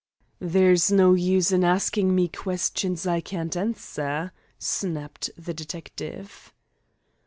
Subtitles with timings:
[0.39, 6.51] "There is no use in asking me questions I can't answer," snapped the detective.